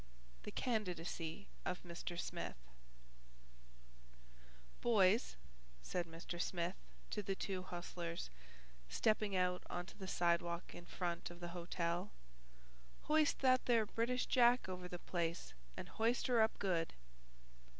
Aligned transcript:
The 0.41 0.51
Candidacy 0.51 1.45
of 1.63 1.83
Mr. 1.83 2.19
Smith 2.19 2.55
"Boys," 4.81 5.35
said 5.83 6.07
Mr. 6.07 6.41
Smith 6.41 6.73
to 7.11 7.21
the 7.21 7.35
two 7.35 7.61
hostlers, 7.61 8.31
stepping 8.89 9.35
out 9.35 9.61
on 9.69 9.85
to 9.85 9.95
the 9.99 10.07
sidewalk 10.07 10.73
in 10.73 10.85
front 10.87 11.29
of 11.29 11.39
the 11.39 11.49
hotel, 11.49 12.09
"hoist 13.03 13.41
that 13.41 13.67
there 13.67 13.85
British 13.85 14.25
Jack 14.25 14.67
over 14.67 14.87
the 14.87 14.97
place 14.97 15.53
and 15.77 15.87
hoist 15.87 16.25
her 16.25 16.41
up 16.41 16.57
good." 16.57 16.93